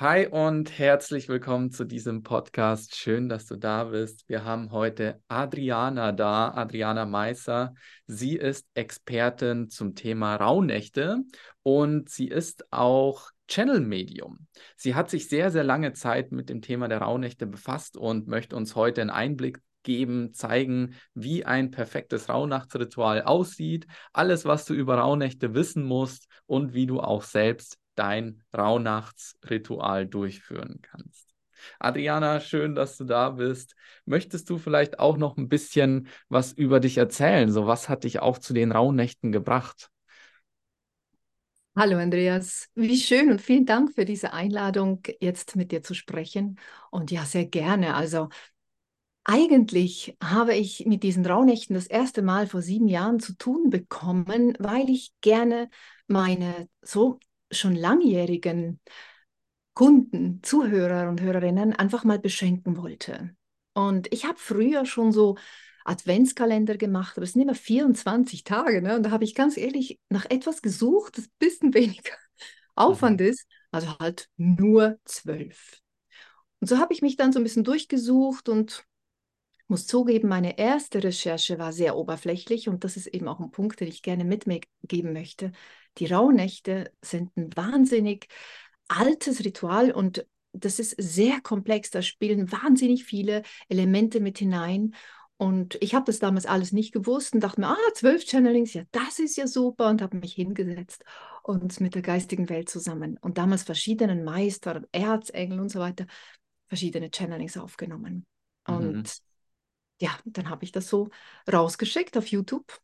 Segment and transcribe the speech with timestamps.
[0.00, 2.96] Hi und herzlich willkommen zu diesem Podcast.
[2.96, 4.26] Schön, dass du da bist.
[4.30, 7.74] Wir haben heute Adriana da, Adriana Meisser.
[8.06, 11.18] Sie ist Expertin zum Thema Rauhnächte
[11.62, 14.46] und sie ist auch Channel-Medium.
[14.74, 18.56] Sie hat sich sehr, sehr lange Zeit mit dem Thema der Rauhnächte befasst und möchte
[18.56, 24.94] uns heute einen Einblick geben, zeigen, wie ein perfektes Rauhnachtsritual aussieht, alles, was du über
[24.94, 31.28] Rauhnächte wissen musst und wie du auch selbst dein Rauhnachtsritual durchführen kannst.
[31.78, 33.74] Adriana, schön, dass du da bist.
[34.06, 37.50] Möchtest du vielleicht auch noch ein bisschen was über dich erzählen?
[37.50, 39.90] So, was hat dich auch zu den Rauhnächten gebracht?
[41.76, 46.58] Hallo Andreas, wie schön und vielen Dank für diese Einladung, jetzt mit dir zu sprechen.
[46.90, 47.94] Und ja, sehr gerne.
[47.94, 48.28] Also
[49.24, 54.54] eigentlich habe ich mit diesen Rauhnächten das erste Mal vor sieben Jahren zu tun bekommen,
[54.58, 55.70] weil ich gerne
[56.08, 58.80] meine so schon langjährigen
[59.74, 63.34] Kunden, Zuhörer und Hörerinnen einfach mal beschenken wollte.
[63.72, 65.36] Und ich habe früher schon so
[65.84, 68.82] Adventskalender gemacht, aber es sind immer 24 Tage.
[68.82, 68.96] Ne?
[68.96, 72.14] Und da habe ich ganz ehrlich nach etwas gesucht, das ein bisschen weniger
[72.74, 73.26] Aufwand mhm.
[73.28, 75.80] ist, also halt nur zwölf.
[76.60, 78.84] Und so habe ich mich dann so ein bisschen durchgesucht und
[79.66, 83.80] muss zugeben, meine erste Recherche war sehr oberflächlich und das ist eben auch ein Punkt,
[83.80, 85.52] den ich gerne mitgeben möchte.
[85.98, 88.28] Die Rauhnächte sind ein wahnsinnig
[88.88, 91.90] altes Ritual und das ist sehr komplex.
[91.90, 94.94] Da spielen wahnsinnig viele Elemente mit hinein.
[95.36, 98.82] Und ich habe das damals alles nicht gewusst und dachte mir, ah, zwölf Channelings, ja,
[98.90, 101.02] das ist ja super und habe mich hingesetzt
[101.42, 106.04] und mit der geistigen Welt zusammen und damals verschiedenen Meistern, Erzengel und so weiter,
[106.68, 108.26] verschiedene Channelings aufgenommen.
[108.68, 108.74] Mhm.
[108.74, 109.18] Und
[109.98, 111.08] ja, dann habe ich das so
[111.50, 112.78] rausgeschickt auf YouTube.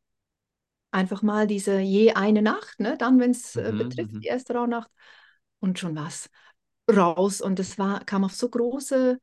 [0.90, 2.96] Einfach mal diese je eine Nacht, ne?
[2.98, 4.20] dann, wenn es äh, mhm, betrifft, mhm.
[4.20, 4.90] die erste Rauhnacht
[5.60, 6.30] und schon was
[6.94, 7.40] raus.
[7.40, 9.18] Und es war, kam auf so große,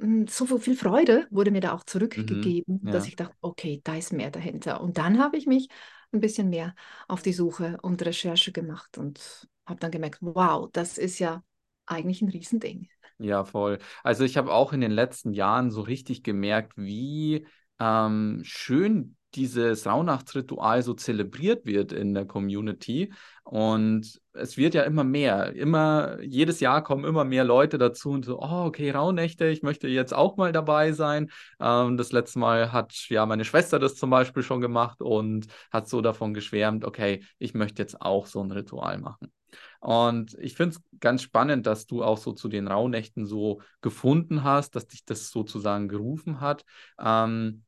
[0.00, 2.92] hm, so viel Freude wurde mir da auch zurückgegeben, mhm, ja.
[2.92, 4.80] dass ich dachte, okay, da ist mehr dahinter.
[4.80, 5.68] Und dann habe ich mich
[6.12, 6.74] ein bisschen mehr
[7.08, 11.42] auf die Suche und Recherche gemacht und habe dann gemerkt, wow, das ist ja
[11.86, 12.88] eigentlich ein Riesending.
[13.18, 13.78] Ja, voll.
[14.02, 17.46] Also ich habe auch in den letzten Jahren so richtig gemerkt, wie
[17.78, 23.12] ähm, schön dieses Rauhnachtsritual so zelebriert wird in der Community.
[23.44, 25.54] Und es wird ja immer mehr.
[25.54, 29.88] Immer, jedes Jahr kommen immer mehr Leute dazu und so, oh, okay, Rauhnächte, ich möchte
[29.88, 31.30] jetzt auch mal dabei sein.
[31.60, 35.88] Ähm, das letzte Mal hat ja meine Schwester das zum Beispiel schon gemacht und hat
[35.88, 39.32] so davon geschwärmt, okay, ich möchte jetzt auch so ein Ritual machen.
[39.80, 44.42] Und ich finde es ganz spannend, dass du auch so zu den Rauhnächten so gefunden
[44.42, 46.64] hast, dass dich das sozusagen gerufen hat.
[46.98, 47.64] Ähm,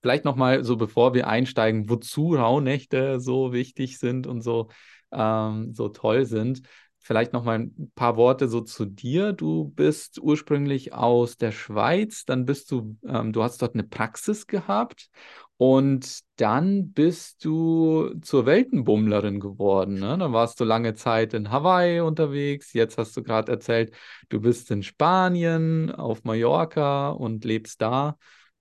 [0.00, 4.68] vielleicht nochmal so, bevor wir einsteigen, wozu Rauhnächte so wichtig sind und so,
[5.12, 6.62] ähm, so toll sind.
[7.02, 9.32] Vielleicht noch mal ein paar Worte so zu dir.
[9.32, 14.46] Du bist ursprünglich aus der Schweiz, dann bist du, ähm, du hast dort eine Praxis
[14.46, 15.08] gehabt
[15.56, 19.94] und dann bist du zur Weltenbummlerin geworden.
[19.94, 20.16] Ne?
[20.18, 22.72] Dann warst du lange Zeit in Hawaii unterwegs.
[22.74, 23.94] Jetzt hast du gerade erzählt,
[24.28, 28.16] du bist in Spanien, auf Mallorca und lebst da.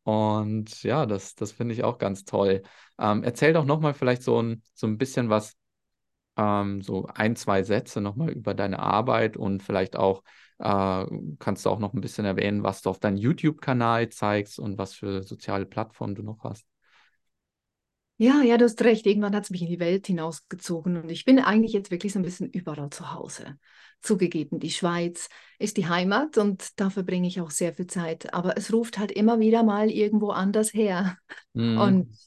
[0.09, 2.63] Und ja, das, das finde ich auch ganz toll.
[2.99, 5.55] Ähm, erzähl doch noch mal vielleicht so ein, so ein bisschen was
[6.37, 10.23] ähm, so ein, zwei Sätze nochmal über deine Arbeit und vielleicht auch
[10.59, 11.05] äh,
[11.39, 14.93] kannst du auch noch ein bisschen erwähnen, was du auf deinem YouTube-Kanal zeigst und was
[14.95, 16.65] für soziale Plattformen du noch hast.
[18.21, 19.05] Ja, ja, du hast recht.
[19.05, 22.19] Irgendwann hat es mich in die Welt hinausgezogen und ich bin eigentlich jetzt wirklich so
[22.19, 23.57] ein bisschen überall zu Hause.
[24.01, 28.33] Zugegeben, die Schweiz ist die Heimat und da verbringe ich auch sehr viel Zeit.
[28.33, 31.17] Aber es ruft halt immer wieder mal irgendwo anders her.
[31.53, 31.77] Mhm.
[31.79, 32.17] Und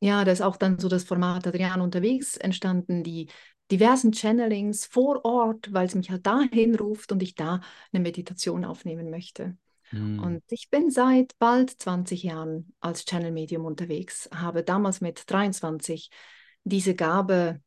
[0.00, 3.28] ja, da ist auch dann so das Format Adrian unterwegs entstanden, die
[3.70, 7.60] diversen Channelings vor Ort, weil es mich halt dahin ruft und ich da
[7.92, 9.56] eine Meditation aufnehmen möchte.
[9.90, 10.18] Mhm.
[10.20, 16.10] Und ich bin seit bald 20 Jahren als Channel Medium unterwegs, habe damals mit 23
[16.64, 17.60] diese Gabe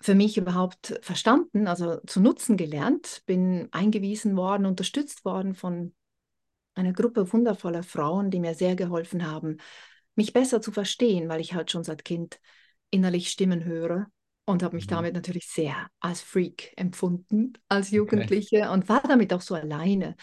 [0.00, 5.94] für mich überhaupt verstanden, also zu nutzen gelernt, bin eingewiesen worden, unterstützt worden von
[6.74, 9.58] einer Gruppe wundervoller Frauen, die mir sehr geholfen haben,
[10.14, 12.40] mich besser zu verstehen, weil ich halt schon seit Kind
[12.90, 14.06] innerlich Stimmen höre
[14.44, 14.90] und habe mich mhm.
[14.90, 18.68] damit natürlich sehr als Freak empfunden, als Jugendliche okay.
[18.68, 20.16] und war damit auch so alleine.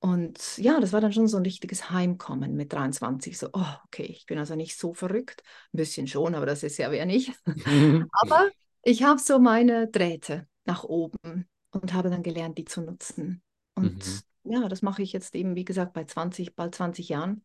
[0.00, 3.36] Und ja, das war dann schon so ein richtiges Heimkommen mit 23.
[3.36, 5.42] So, oh, okay, ich bin also nicht so verrückt.
[5.72, 7.32] Ein bisschen schon, aber das ist ja wer nicht.
[8.12, 8.50] aber
[8.82, 13.42] ich habe so meine Drähte nach oben und habe dann gelernt, die zu nutzen.
[13.74, 14.06] Und
[14.44, 14.52] mhm.
[14.52, 17.44] ja, das mache ich jetzt eben, wie gesagt, bei 20, bald 20 Jahren.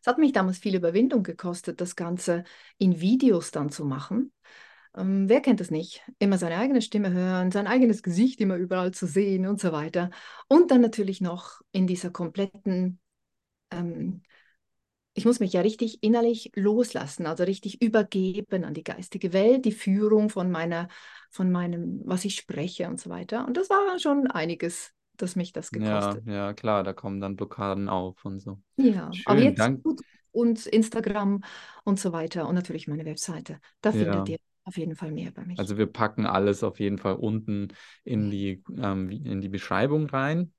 [0.00, 2.44] Es hat mich damals viel Überwindung gekostet, das Ganze
[2.78, 4.32] in Videos dann zu machen
[4.96, 6.02] Ähm, wer kennt das nicht?
[6.18, 10.10] Immer seine eigene Stimme hören, sein eigenes Gesicht immer überall zu sehen und so weiter.
[10.48, 13.00] Und dann natürlich noch in dieser kompletten,
[13.70, 14.22] ähm,
[15.14, 19.72] ich muss mich ja richtig innerlich loslassen, also richtig übergeben an die geistige Welt, die
[19.72, 20.88] Führung von meiner,
[21.30, 23.46] von meinem, was ich spreche und so weiter.
[23.46, 26.22] Und das war schon einiges, das mich das gekostet.
[26.24, 28.60] Ja, ja, klar, da kommen dann Blockaden auf und so.
[28.76, 29.84] Ja, aber Schön, jetzt danke.
[30.32, 31.42] und Instagram
[31.84, 33.60] und so weiter und natürlich meine Webseite.
[33.80, 34.28] Da findet Ja.
[34.28, 34.38] ihr
[34.68, 35.58] auf jeden Fall mehr bei mich.
[35.58, 37.68] Also wir packen alles auf jeden Fall unten
[38.04, 40.52] in die, ähm, in die Beschreibung rein.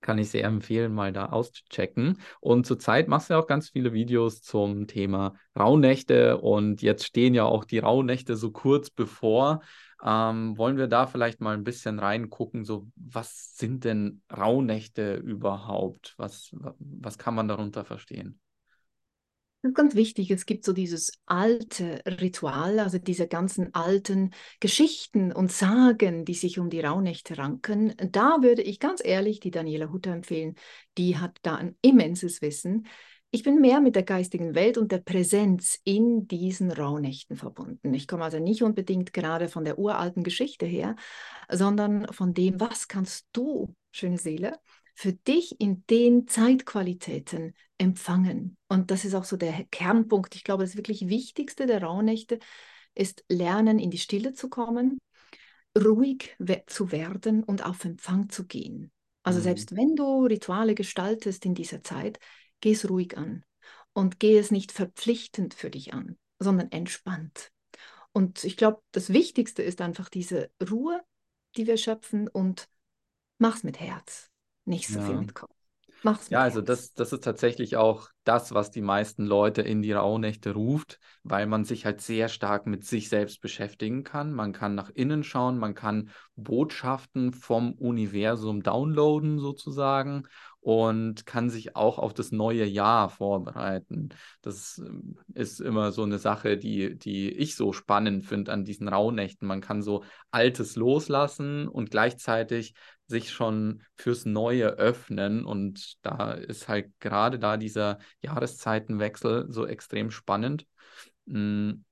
[0.00, 2.20] Kann ich sehr empfehlen, mal da auszuchecken.
[2.38, 7.34] Und zurzeit machst du ja auch ganz viele Videos zum Thema Rauhnächte und jetzt stehen
[7.34, 9.60] ja auch die Rauhnächte so kurz bevor.
[10.04, 16.14] Ähm, wollen wir da vielleicht mal ein bisschen reingucken, so was sind denn Rauhnächte überhaupt?
[16.16, 18.38] Was, was kann man darunter verstehen?
[19.62, 20.30] Das ist ganz wichtig.
[20.30, 26.60] Es gibt so dieses alte Ritual, also diese ganzen alten Geschichten und Sagen, die sich
[26.60, 27.92] um die Rauhnächte ranken.
[28.12, 30.54] Da würde ich ganz ehrlich die Daniela Hutter empfehlen.
[30.96, 32.86] Die hat da ein immenses Wissen.
[33.30, 37.92] Ich bin mehr mit der geistigen Welt und der Präsenz in diesen Rauhnächten verbunden.
[37.92, 40.94] Ich komme also nicht unbedingt gerade von der uralten Geschichte her,
[41.50, 44.56] sondern von dem, was kannst du, schöne Seele,
[44.98, 48.56] für dich in den Zeitqualitäten empfangen.
[48.66, 50.34] Und das ist auch so der Kernpunkt.
[50.34, 52.40] Ich glaube, das wirklich Wichtigste der Rauhnächte
[52.96, 54.98] ist lernen, in die Stille zu kommen,
[55.78, 58.90] ruhig we zu werden und auf Empfang zu gehen.
[59.22, 59.44] Also Mhm.
[59.44, 62.18] selbst wenn du Rituale gestaltest in dieser Zeit,
[62.60, 63.44] geh es ruhig an
[63.92, 67.52] und geh es nicht verpflichtend für dich an, sondern entspannt.
[68.10, 71.00] Und ich glaube, das Wichtigste ist einfach diese Ruhe,
[71.56, 72.68] die wir schöpfen und
[73.38, 74.28] mach's mit Herz,
[74.68, 75.20] nicht so viel Ja.
[75.20, 75.50] mit Kopf.
[76.02, 79.92] Mach's Ja, also das, das ist tatsächlich auch das, was die meisten Leute in die
[79.92, 84.32] Rauhnächte ruft, weil man sich halt sehr stark mit sich selbst beschäftigen kann.
[84.32, 90.24] Man kann nach innen schauen, man kann Botschaften vom Universum downloaden sozusagen
[90.60, 94.10] und kann sich auch auf das neue Jahr vorbereiten.
[94.42, 98.88] Das ähm, ist immer so eine Sache, die, die ich so spannend finde an diesen
[98.88, 99.48] Rauhnächten.
[99.48, 102.74] Man kann so Altes loslassen und gleichzeitig
[103.08, 105.44] sich schon fürs Neue öffnen.
[105.44, 110.66] Und da ist halt gerade da dieser Jahreszeitenwechsel so extrem spannend.
[111.26, 111.84] Hm,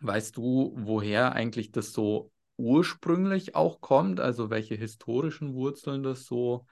[0.00, 4.18] Weißt du, woher eigentlich das so ursprünglich auch kommt?
[4.20, 6.66] Also welche historischen Wurzeln das so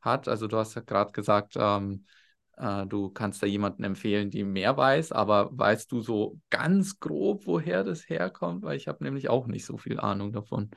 [0.00, 0.28] hat?
[0.28, 2.04] Also du hast ja gerade gesagt, ähm,
[2.58, 7.46] äh, du kannst da jemanden empfehlen, die mehr weiß, aber weißt du so ganz grob,
[7.46, 8.62] woher das herkommt?
[8.64, 10.70] Weil ich habe nämlich auch nicht so viel Ahnung davon.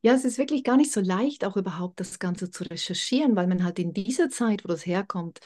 [0.00, 3.46] Ja, es ist wirklich gar nicht so leicht, auch überhaupt das Ganze zu recherchieren, weil
[3.46, 5.40] man halt in dieser Zeit, wo das herkommt,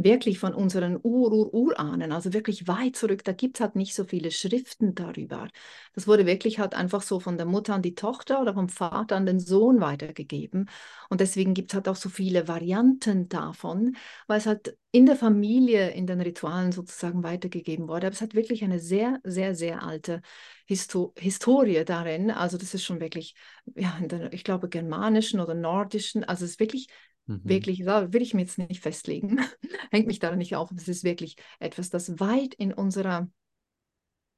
[0.00, 4.30] wirklich von unseren Ur-Ur-Urahnen, also wirklich weit zurück, da gibt es halt nicht so viele
[4.30, 5.48] Schriften darüber.
[5.92, 9.16] Das wurde wirklich halt einfach so von der Mutter an die Tochter oder vom Vater
[9.16, 10.70] an den Sohn weitergegeben.
[11.10, 13.96] Und deswegen gibt es halt auch so viele Varianten davon,
[14.28, 18.06] weil es halt in der Familie, in den Ritualen sozusagen weitergegeben wurde.
[18.06, 20.22] Aber es hat wirklich eine sehr, sehr, sehr alte
[20.68, 22.30] Histo Historie darin.
[22.30, 23.34] Also das ist schon wirklich,
[23.74, 26.88] ja, der, ich glaube, germanischen oder nordischen, also es ist wirklich
[27.28, 27.40] Mhm.
[27.44, 29.38] Wirklich, da will ich mir jetzt nicht festlegen.
[29.90, 30.70] Hängt mich da nicht auf.
[30.72, 33.28] Es ist wirklich etwas, das weit in unserer,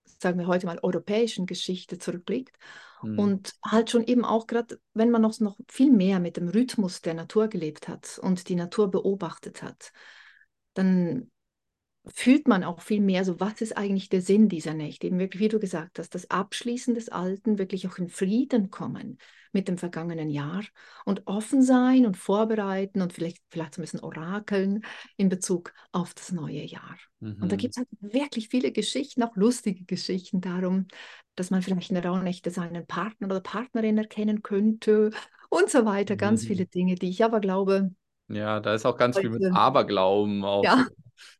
[0.05, 2.56] sagen wir heute mal, europäischen Geschichte zurückliegt.
[3.03, 3.19] Mhm.
[3.19, 7.00] Und halt schon eben auch gerade, wenn man noch, noch viel mehr mit dem Rhythmus
[7.00, 9.93] der Natur gelebt hat und die Natur beobachtet hat,
[10.75, 11.31] dann
[12.14, 15.06] fühlt man auch viel mehr so, was ist eigentlich der Sinn dieser Nächte?
[15.06, 19.19] Eben wirklich, wie du gesagt hast, das Abschließen des Alten, wirklich auch in Frieden kommen
[19.52, 20.62] mit dem vergangenen Jahr
[21.05, 24.84] und offen sein und vorbereiten und vielleicht, vielleicht so ein bisschen orakeln
[25.17, 26.96] in Bezug auf das neue Jahr.
[27.20, 27.36] Mhm.
[27.40, 30.86] Und da gibt es halt wirklich viele Geschichten, auch lustige Geschichten darum,
[31.36, 35.10] dass man vielleicht in der Rauhnächte seinen Partner oder Partnerin erkennen könnte
[35.48, 36.17] und so weiter.
[36.17, 36.44] Ganz Mhm.
[36.44, 37.90] viele Dinge, die ich aber glaube,
[38.29, 40.88] Ja, da ist auch ganz viel mit heute, Aberglauben auch ja.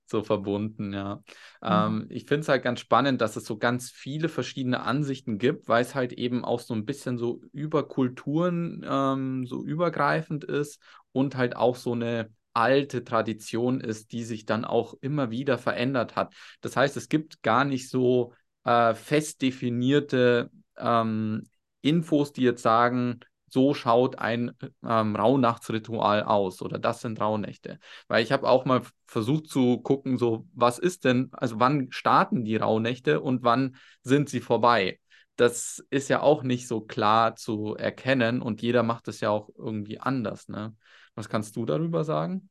[0.07, 1.17] So, verbunden, ja.
[1.17, 1.23] Mhm.
[1.63, 5.69] Ähm, ich finde es halt ganz spannend, dass es so ganz viele verschiedene Ansichten gibt,
[5.69, 10.81] weil es halt eben auch so ein bisschen so über Kulturen ähm, so übergreifend ist
[11.13, 16.17] und halt auch so eine alte Tradition ist, die sich dann auch immer wieder verändert
[16.17, 16.35] hat.
[16.61, 18.33] Das heißt, es gibt gar nicht so
[18.65, 21.45] äh, fest definierte ähm,
[21.83, 23.21] Infos, die jetzt sagen,
[23.53, 24.53] so schaut ein
[24.85, 27.79] ähm, Rauhnachtsritual aus oder das sind Rauhnächte.
[28.09, 32.45] Weil ich habe auch mal versucht zu gucken, so was ist denn, also wann starten
[32.45, 35.01] die Rauhnächte und wann sind sie vorbei?
[35.37, 39.49] Das ist ja auch nicht so klar zu erkennen und jeder macht es ja auch
[39.57, 40.75] irgendwie anders, ne?
[41.15, 42.51] Was kannst du darüber sagen?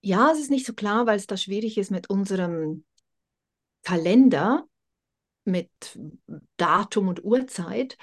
[0.00, 2.84] Ja, es ist nicht so klar, weil es da schwierig ist mit unserem
[3.82, 4.66] Kalender.
[5.44, 5.70] mit
[6.58, 7.98] Datum und Uhrzeit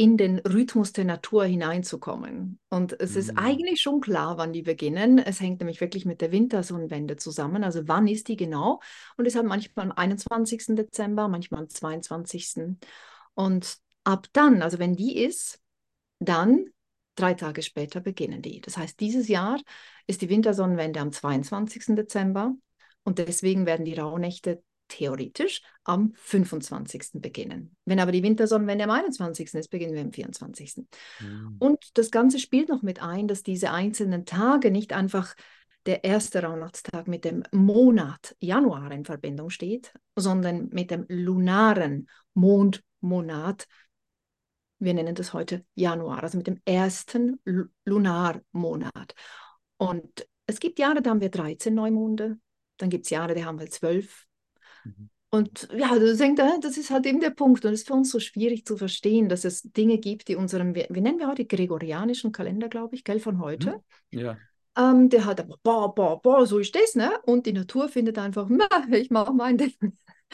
[0.00, 2.58] in den Rhythmus der Natur hineinzukommen.
[2.70, 3.38] Und es ist Mhm.
[3.38, 5.18] eigentlich schon klar, wann die beginnen.
[5.18, 7.64] Es hängt nämlich wirklich mit der Wintersonnenwende zusammen.
[7.64, 8.80] Also wann ist die genau?
[9.18, 10.74] Und es hat manchmal am 21.
[10.74, 12.78] Dezember, manchmal am 22.
[13.34, 15.60] Und ab dann, also wenn die ist,
[16.18, 16.64] dann
[17.14, 18.62] drei Tage später beginnen die.
[18.62, 19.60] Das heißt, dieses Jahr
[20.06, 21.94] ist die Wintersonnenwende am 22.
[21.94, 22.54] Dezember
[23.04, 27.20] und deswegen werden die Rauhnächte theoretisch am 25.
[27.20, 27.76] beginnen.
[27.84, 29.54] Wenn aber die Wintersonnenwende am 21.
[29.54, 30.84] ist, beginnen wir am 24.
[31.20, 31.56] Mhm.
[31.58, 35.34] Und das Ganze spielt noch mit ein, dass diese einzelnen Tage nicht einfach
[35.86, 43.66] der erste Rauhnachtstag mit dem Monat Januar in Verbindung steht, sondern mit dem lunaren Mondmonat.
[44.78, 49.14] Wir nennen das heute Januar, also mit dem ersten Lu- Lunarmonat.
[49.78, 52.38] Und es gibt Jahre, da haben wir 13 Neumonde,
[52.76, 54.26] dann gibt es Jahre, da haben wir 12.
[54.84, 55.10] Mhm.
[55.32, 57.64] Und ja, das, hängt, da- das ist halt eben der Punkt.
[57.64, 60.74] Und es ist für uns so schwierig zu verstehen, dass es Dinge gibt, die unserem,
[60.74, 63.80] wie, nennen wir heute, gregorianischen Kalender, glaube ich, gell, von heute.
[64.10, 64.36] Ja.
[64.76, 67.12] Ähm, der hat aber, boah, boah, boah, so ist das, ne?
[67.26, 69.74] Und die Natur findet einfach, "Na, ich mache mein Ding.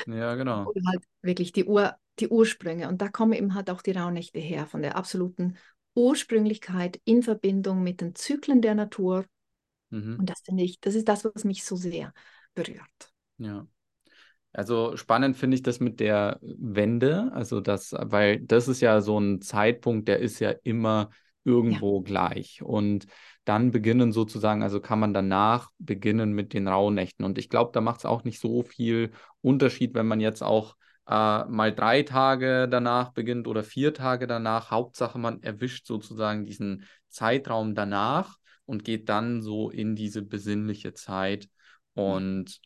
[0.07, 0.67] Ja, genau.
[0.67, 2.89] Oder halt wirklich die, Ur, die Ursprünge.
[2.89, 5.57] Und da kommen eben halt auch die Rauhnächte her, von der absoluten
[5.95, 9.25] Ursprünglichkeit in Verbindung mit den Zyklen der Natur.
[9.91, 10.19] Mhm.
[10.19, 12.13] Und das finde ich, das ist das, was mich so sehr
[12.55, 13.13] berührt.
[13.39, 13.67] Ja.
[14.57, 19.21] Also spannend finde ich das mit der Wende, also das, weil das ist ja so
[19.21, 21.11] ein Zeitpunkt, der ist ja immer
[21.45, 22.63] irgendwo gleich.
[22.63, 23.07] Und
[23.45, 27.23] dann beginnen sozusagen, also kann man danach beginnen mit den Rauhnächten.
[27.27, 29.11] Und ich glaube, da macht es auch nicht so viel
[29.43, 30.75] Unterschied, wenn man jetzt auch
[31.07, 34.71] äh, mal drei Tage danach beginnt oder vier Tage danach.
[34.71, 41.51] Hauptsache, man erwischt sozusagen diesen Zeitraum danach und geht dann so in diese besinnliche Zeit.
[41.93, 42.59] Und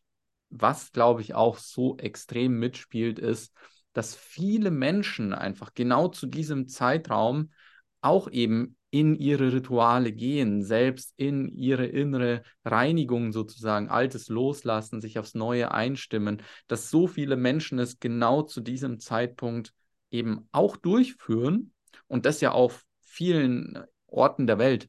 [0.51, 3.53] was, glaube ich, auch so extrem mitspielt, ist,
[3.93, 7.51] dass viele Menschen einfach genau zu diesem Zeitraum
[8.01, 15.19] auch eben in ihre Rituale gehen, selbst in ihre innere Reinigung sozusagen, Altes loslassen, sich
[15.19, 19.73] aufs Neue einstimmen, dass so viele Menschen es genau zu diesem Zeitpunkt
[20.11, 21.73] eben auch durchführen
[22.09, 23.79] und das ja auf vielen
[24.09, 24.89] Orten der Welt.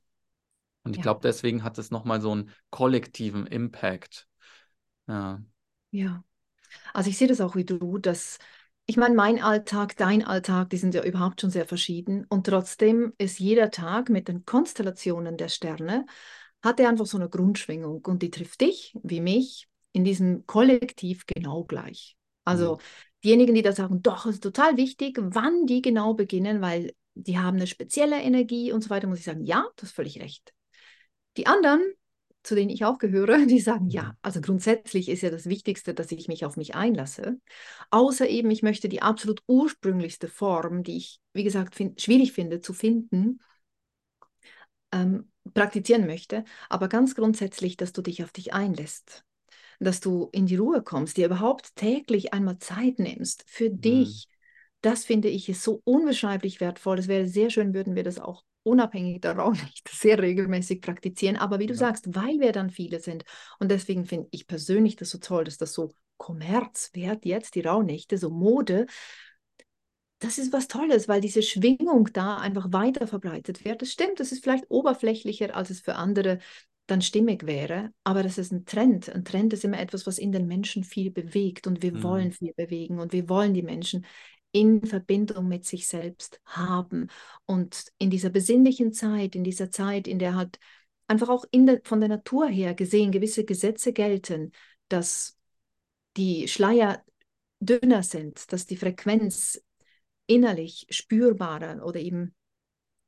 [0.83, 1.03] Und ich Ja.
[1.03, 4.27] glaube, deswegen hat es nochmal so einen kollektiven Impact.
[5.07, 5.41] Ja.
[5.91, 6.23] Ja,
[6.93, 8.39] also ich sehe das auch wie du, dass
[8.87, 13.13] ich meine, mein Alltag, dein Alltag, die sind ja überhaupt schon sehr verschieden und trotzdem
[13.17, 16.05] ist jeder Tag mit den Konstellationen der Sterne,
[16.63, 21.25] hat er einfach so eine Grundschwingung und die trifft dich wie mich in diesem Kollektiv
[21.27, 22.17] genau gleich.
[22.45, 22.79] Also
[23.23, 27.39] diejenigen, die da sagen, doch, es ist total wichtig, wann die genau beginnen, weil die
[27.39, 30.53] haben eine spezielle Energie und so weiter, muss ich sagen, ja, du hast völlig recht.
[31.37, 31.81] Die anderen,
[32.43, 34.17] zu denen ich auch gehöre, die sagen, ja, Mhm.
[34.21, 37.39] also grundsätzlich ist ja das Wichtigste, dass ich mich auf mich einlasse.
[37.91, 42.61] Außer eben, ich möchte die absolut ursprünglichste Form, die ich, wie gesagt, find, schwierig finde
[42.61, 43.39] zu finden,
[44.91, 46.43] ähm, praktizieren möchte.
[46.69, 49.23] Aber ganz grundsätzlich, dass du dich auf dich einlässt,
[49.79, 53.81] dass du in die Ruhe kommst, dir überhaupt täglich einmal Zeit nimmst für Mhm.
[53.81, 54.27] dich.
[54.81, 56.99] Das finde ich ist so unbeschreiblich wertvoll.
[56.99, 61.37] Es wäre sehr schön, würden wir das auch unabhängig der Rauhnächte sehr regelmäßig praktizieren.
[61.37, 61.79] Aber wie du Ja.
[61.79, 63.23] sagst, weil wir dann viele sind.
[63.59, 67.61] Und deswegen finde ich persönlich das so toll, dass das so Kommerz wird jetzt, die
[67.61, 68.85] Rauhnächte, so Mode.
[70.19, 73.81] Das ist was Tolles, weil diese Schwingung da einfach weiter verbreitet wird.
[73.81, 76.39] Das stimmt, das ist vielleicht oberflächlicher, als es für andere
[76.87, 79.09] dann stimmig wäre, aber das ist ein Trend.
[79.09, 82.03] Ein Trend ist immer etwas, was in den Menschen viel bewegt und wir Mhm.
[82.03, 84.05] wollen viel bewegen und wir wollen die Menschen
[84.51, 87.07] in Verbindung mit sich selbst haben.
[87.45, 90.59] Und in dieser besinnlichen Zeit, in dieser Zeit, in der halt
[91.07, 94.51] einfach auch der, von der Natur her gesehen gewisse Gesetze gelten,
[94.87, 95.37] dass
[96.17, 97.03] die Schleier
[97.59, 99.61] dünner sind, dass die Frequenz
[100.27, 102.33] innerlich spürbarer oder eben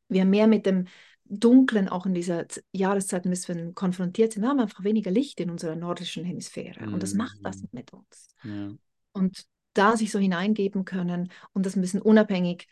[0.09, 0.85] wir mehr mit dem
[1.25, 4.43] Dunklen auch in dieser Jahreszeit bisschen konfrontiert sind.
[4.43, 7.69] Wir haben einfach weniger Licht in unserer nordischen Hemisphäre und das macht was Mhm.
[7.71, 8.27] mit uns.
[8.43, 8.71] Ja.
[9.13, 12.67] Und da sich so hineingeben können und das ein bisschen unabhängig.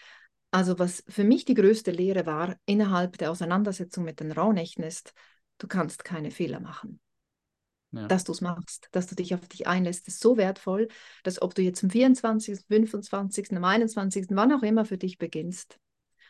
[0.51, 5.13] Also was für mich die größte Lehre war innerhalb der Auseinandersetzung mit den Rauhnächten ist,
[5.57, 6.99] du kannst keine Fehler machen.
[7.91, 8.07] Ja.
[8.07, 10.89] Dass du es machst, dass du dich auf dich einlässt, ist so wertvoll,
[11.23, 15.79] dass ob du jetzt am 24., 25., am 21., wann auch immer für dich beginnst,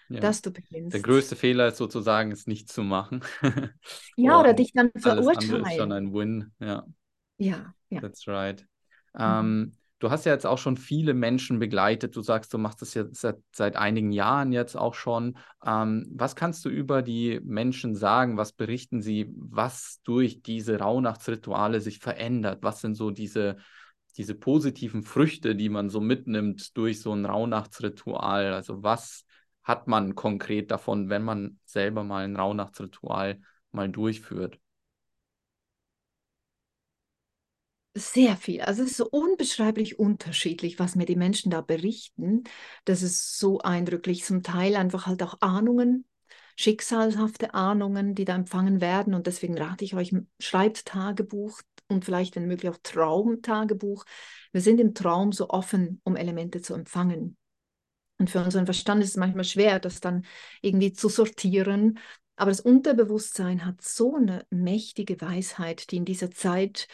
[0.10, 0.20] Ja.
[0.22, 0.52] dass du
[0.92, 1.02] Der beginnst.
[1.02, 3.24] größte Fehler ist sozusagen, es nicht zu machen.
[4.16, 5.92] Ja, oder dich dann alles andere ist schon verurteilen.
[5.92, 6.54] ein Win.
[6.60, 6.86] Ja,
[7.38, 8.02] Ja, ja.
[8.02, 8.66] that's right.
[9.24, 9.40] Mhm.
[9.40, 12.16] Ähm, du hast ja jetzt auch schon viele Menschen begleitet.
[12.16, 15.38] Du sagst, du machst das jetzt seit, seit einigen Jahren jetzt auch schon.
[15.66, 18.36] Ähm, was kannst du über die Menschen sagen?
[18.36, 22.64] Was berichten sie, was durch diese Rauhnachtsrituale sich verändert?
[22.64, 23.58] Was sind so diese
[24.18, 28.54] diese positiven Früchte, die man so mitnimmt durch so ein Rauhnachtsritual.
[28.54, 29.26] Also was
[29.64, 33.40] hat man konkret davon, wenn man selber mal ein Rauhnachtsritual
[33.72, 34.60] mal durchführt?
[37.94, 38.62] Sehr viel.
[38.62, 42.44] Also es ist so unbeschreiblich unterschiedlich, was mir die Menschen da berichten.
[42.86, 44.24] Das ist so eindrücklich.
[44.24, 46.06] Zum Teil einfach halt auch Ahnungen,
[46.56, 49.14] schicksalhafte Ahnungen, die da empfangen werden.
[49.14, 54.06] Und deswegen rate ich euch, schreibt Tagebuch und vielleicht, wenn möglich, auch Traumtagebuch.
[54.54, 57.36] Wir sind im Traum so offen, um Elemente zu empfangen.
[58.20, 60.26] Und für unseren Verstand ist es manchmal schwer, das dann
[60.62, 62.00] irgendwie zu sortieren.
[62.38, 66.88] Aber das Unterbewusstsein hat so eine mächtige Weisheit, die in dieser Zeit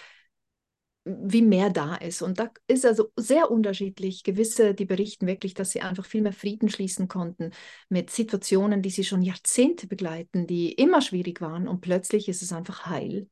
[1.08, 2.22] wie mehr da ist.
[2.22, 4.24] Und da ist also sehr unterschiedlich.
[4.24, 7.52] Gewisse, die berichten wirklich, dass sie einfach viel mehr Frieden schließen konnten
[7.90, 11.68] mit Situationen, die sie schon Jahrzehnte begleiten, die immer schwierig waren.
[11.68, 13.28] Und plötzlich ist es einfach heil.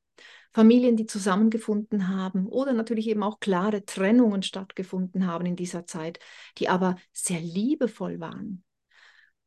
[0.54, 6.20] Familien, die zusammengefunden haben oder natürlich eben auch klare Trennungen stattgefunden haben in dieser Zeit,
[6.58, 8.64] die aber sehr liebevoll waren.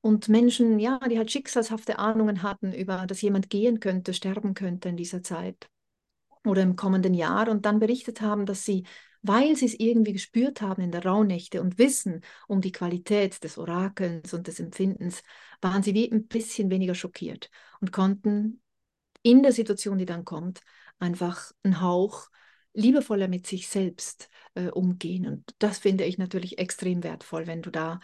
[0.02, 4.90] Und Menschen, ja, die halt schicksalshafte Ahnungen hatten über, dass jemand gehen könnte, sterben könnte
[4.90, 5.70] in dieser Zeit
[6.48, 8.84] oder im kommenden Jahr und dann berichtet haben, dass sie,
[9.22, 13.58] weil sie es irgendwie gespürt haben in der Rauhnächte und wissen um die Qualität des
[13.58, 15.22] Orakelns und des Empfindens,
[15.60, 17.50] waren sie wie ein bisschen weniger schockiert
[17.80, 18.62] und konnten
[19.22, 20.60] in der Situation, die dann kommt,
[20.98, 22.28] einfach einen Hauch
[22.72, 25.26] liebevoller mit sich selbst äh, umgehen.
[25.26, 27.98] Und das finde ich natürlich extrem wertvoll, wenn du da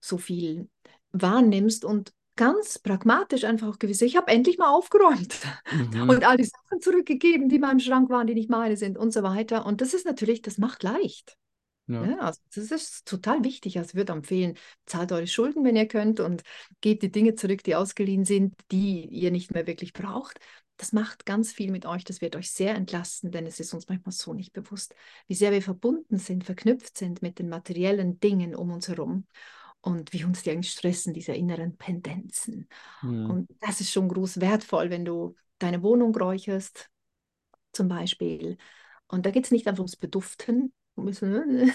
[0.00, 0.68] so viel
[1.12, 5.36] wahrnimmst und ganz pragmatisch einfach auch gewisse, ich habe endlich mal aufgeräumt
[5.72, 6.08] mhm.
[6.08, 9.12] und all die Sachen zurückgegeben, die in meinem Schrank waren, die nicht meine sind und
[9.12, 9.66] so weiter.
[9.66, 11.36] Und das ist natürlich, das macht leicht.
[11.88, 12.06] Ja.
[12.06, 12.18] ja.
[12.18, 13.76] also das ist total wichtig.
[13.76, 16.42] Also ich würde empfehlen, zahlt eure Schulden, wenn ihr könnt und
[16.80, 20.38] gebt die Dinge zurück, die ausgeliehen sind, die ihr nicht mehr wirklich braucht.
[20.76, 22.04] Das macht ganz viel mit euch.
[22.04, 24.94] Das wird euch sehr entlasten, denn es ist uns manchmal so nicht bewusst,
[25.26, 29.26] wie sehr wir verbunden sind, verknüpft sind mit den materiellen Dingen um uns herum
[29.80, 32.68] und wie uns die eigentlich stressen, diese inneren Pendenzen.
[33.02, 33.30] Mhm.
[33.30, 36.90] Und das ist schon groß wertvoll, wenn du deine Wohnung räucherst,
[37.72, 38.58] zum Beispiel.
[39.06, 41.72] Und da geht es nicht einfach ums Beduften, sondern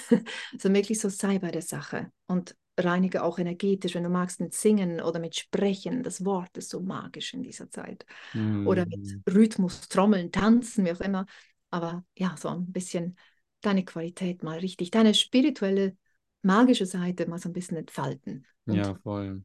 [0.61, 2.11] wirklich so sei bei der Sache.
[2.27, 6.03] Und reinige auch energetisch, wenn du magst, mit Singen oder mit Sprechen.
[6.03, 8.05] Das Wort ist so magisch in dieser Zeit.
[8.33, 8.67] Mhm.
[8.67, 9.23] Oder mit hm.
[9.29, 11.25] Rhythmus, Trommeln, Tanzen, wie auch immer.
[11.69, 13.17] Aber ja, so ein bisschen
[13.61, 15.95] deine Qualität mal richtig, deine spirituelle
[16.43, 18.45] magische Seite mal so ein bisschen entfalten.
[18.65, 19.43] Und ja, voll.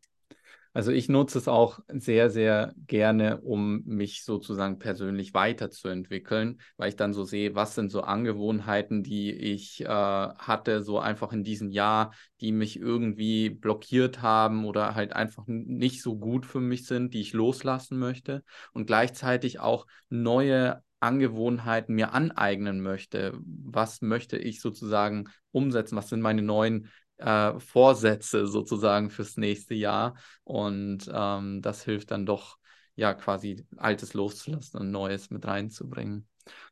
[0.74, 6.96] Also ich nutze es auch sehr, sehr gerne, um mich sozusagen persönlich weiterzuentwickeln, weil ich
[6.96, 11.70] dann so sehe, was sind so Angewohnheiten, die ich äh, hatte, so einfach in diesem
[11.70, 17.12] Jahr, die mich irgendwie blockiert haben oder halt einfach nicht so gut für mich sind,
[17.12, 23.38] die ich loslassen möchte und gleichzeitig auch neue Angewohnheiten mir aneignen möchte.
[23.42, 25.96] Was möchte ich sozusagen umsetzen?
[25.96, 30.16] Was sind meine neuen äh, Vorsätze sozusagen fürs nächste Jahr?
[30.44, 32.58] Und ähm, das hilft dann doch,
[32.96, 36.26] ja, quasi Altes loszulassen und Neues mit reinzubringen.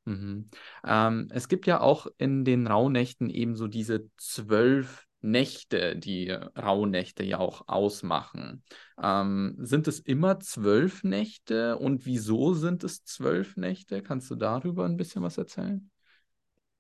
[0.05, 0.49] Mhm.
[0.85, 7.25] Ähm, es gibt ja auch in den Rauhnächten eben so diese zwölf Nächte, die Rauhnächte
[7.25, 8.63] ja auch ausmachen.
[9.03, 14.03] Ähm, sind es immer zwölf Nächte und wieso sind es zwölf Nächte?
[14.03, 15.91] Kannst du darüber ein bisschen was erzählen?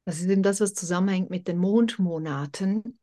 [0.04, 2.98] Das ist eben das, was zusammenhängt mit den Mondmonaten.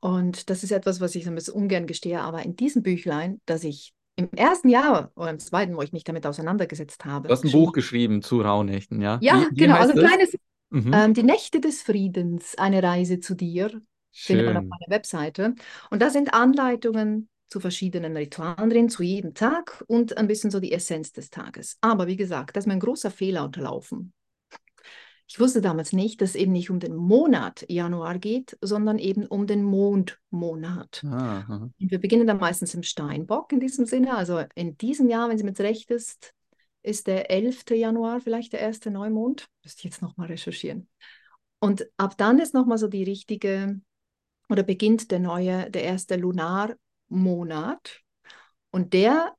[0.00, 3.64] Und das ist etwas, was ich ein bisschen ungern gestehe, aber in diesem Büchlein, das
[3.64, 7.28] ich im ersten Jahr oder im zweiten, wo ich mich damit auseinandergesetzt habe.
[7.28, 9.18] Du hast ein Buch geschrieben zu Rauhnächten, ja?
[9.22, 9.76] Ja, wie, wie genau.
[9.76, 10.36] Also ein kleines,
[10.70, 10.92] mhm.
[10.92, 13.80] ähm, Die Nächte des Friedens, eine Reise zu dir
[14.16, 15.54] findet man auf meiner Webseite.
[15.90, 20.58] Und da sind Anleitungen zu verschiedenen Ritualen drin, zu jedem Tag und ein bisschen so
[20.58, 21.78] die Essenz des Tages.
[21.80, 24.12] Aber wie gesagt, da ist mir ein großer Fehler unterlaufen.
[25.28, 29.26] Ich wusste damals nicht, dass es eben nicht um den Monat Januar geht, sondern eben
[29.26, 31.02] um den Mondmonat.
[31.04, 34.16] Ah, und wir beginnen dann meistens im Steinbock in diesem Sinne.
[34.16, 36.32] Also in diesem Jahr, wenn sie mit recht ist,
[36.84, 37.64] ist der 11.
[37.70, 39.46] Januar vielleicht der erste Neumond.
[39.64, 40.88] Müsste ich jetzt nochmal recherchieren.
[41.58, 43.80] Und ab dann ist nochmal so die richtige
[44.48, 48.00] oder beginnt der neue, der erste Lunarmonat.
[48.70, 49.34] Und der,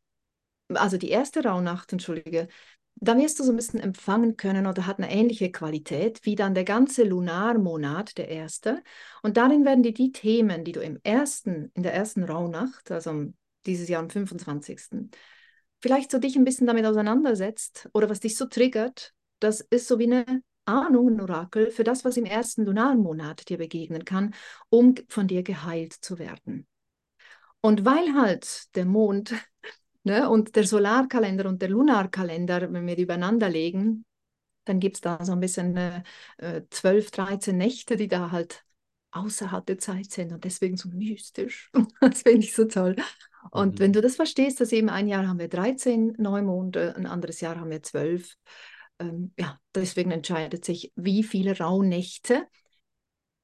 [0.74, 2.48] also die erste Rauhnacht, entschuldige,
[3.00, 6.56] da wirst du so ein bisschen empfangen können oder hat eine ähnliche Qualität wie dann
[6.56, 8.84] der ganze Lunarmonat, der erste.
[9.22, 13.26] Und darin werden dir die Themen, die du im ersten, in der ersten Rauhnacht, also
[13.66, 15.10] dieses Jahr am 25.,
[15.80, 20.00] vielleicht so dich ein bisschen damit auseinandersetzt oder was dich so triggert, das ist so
[20.00, 24.34] wie eine Ahnung, ein Orakel für das, was im ersten Lunarmonat dir begegnen kann,
[24.70, 26.68] um von dir geheilt zu werden.
[27.62, 29.34] Und weil halt der Mond
[30.04, 34.06] ne, und der Solarkalender und der Lunarkalender, wenn wir die übereinander legen,
[34.66, 38.64] Dann gibt es da so ein bisschen äh, 12, 13 Nächte, die da halt
[39.12, 41.72] außerhalb der Zeit sind und deswegen so mystisch.
[42.02, 42.96] das finde ich so toll.
[43.52, 43.80] Und mhm.
[43.80, 47.60] wenn du das verstehst, dass eben ein Jahr haben wir 13 Neumonde, ein anderes Jahr
[47.60, 48.36] haben wir 12.
[49.00, 52.48] Ähm, ja, deswegen entscheidet sich, wie viele Rauhnächte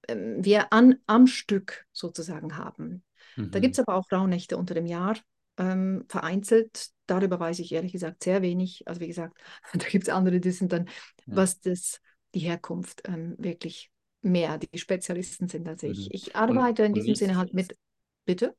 [0.07, 3.03] ähm, wir an, am Stück sozusagen haben.
[3.35, 3.51] Mhm.
[3.51, 5.17] Da gibt es aber auch Rauhnächte unter dem Jahr,
[5.57, 6.89] ähm, vereinzelt.
[7.05, 8.87] Darüber weiß ich ehrlich gesagt sehr wenig.
[8.87, 9.37] Also wie gesagt,
[9.73, 11.35] da gibt es andere, die sind dann, ja.
[11.35, 12.01] was das,
[12.33, 16.05] die Herkunft ähm, wirklich mehr, die Spezialisten sind als ich.
[16.05, 16.11] Mhm.
[16.11, 17.77] Ich arbeite und, in diesem Sinne halt mit,
[18.25, 18.55] bitte?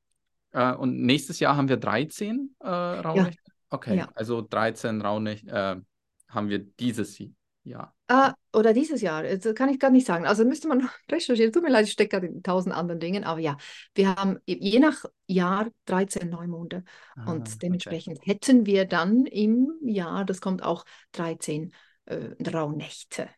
[0.53, 3.43] Äh, und nächstes Jahr haben wir 13 äh, Rauhnächte?
[3.47, 3.55] Ja.
[3.71, 4.09] Okay, ja.
[4.15, 5.77] also 13 Rauhnächte äh,
[6.29, 7.19] haben wir dieses
[7.63, 7.95] Jahr.
[8.09, 10.27] Ah, oder dieses Jahr, das kann ich gar nicht sagen.
[10.27, 11.53] Also müsste man recherchieren.
[11.53, 13.25] Tut mir leid, ich stecke gerade in tausend anderen Dingen.
[13.25, 13.57] Aber ja,
[13.95, 16.85] wir haben je nach Jahr 13 Neumonde.
[17.17, 18.31] Ah, und dementsprechend okay.
[18.33, 21.73] hätten wir dann im Jahr, das kommt auch 13
[22.07, 23.29] äh, Rauhnächte.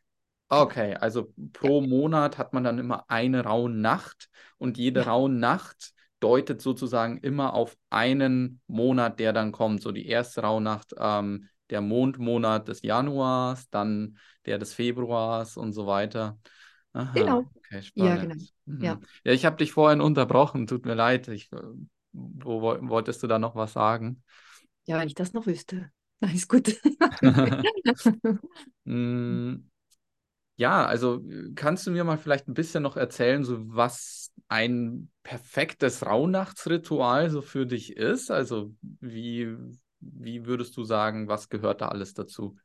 [0.49, 1.87] Okay, also pro ja.
[1.89, 5.07] Monat hat man dann immer eine Rauhnacht und jede ja.
[5.07, 9.83] Rauhnacht deutet sozusagen immer auf einen Monat, der dann kommt.
[9.83, 15.87] So die erste Rauhnacht ähm, der Mondmonat des Januars, dann der des Februars und so
[15.87, 16.39] weiter.
[16.93, 17.51] Aha, genau.
[17.57, 17.95] Okay, spannend.
[17.97, 18.45] Ja, genau.
[18.67, 18.85] Mhm.
[18.85, 19.01] Ja.
[19.25, 21.29] ja, ich habe dich vorhin unterbrochen, tut mir leid.
[21.29, 21.59] Ich, äh,
[22.13, 24.23] wo wolltest du da noch was sagen?
[24.87, 25.91] Ja, wenn ich das noch wüsste.
[26.21, 26.75] Na, ist gut.
[28.85, 29.57] mm,
[30.57, 31.23] ja, also
[31.55, 37.43] kannst du mir mal vielleicht ein bisschen noch erzählen, so was ein perfektes Rauhnachtsritual so
[37.43, 38.31] für dich ist?
[38.31, 39.55] Also wie,
[40.13, 42.57] wie würdest du sagen, was gehört da alles dazu?